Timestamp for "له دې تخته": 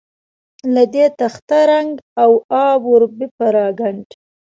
0.73-1.59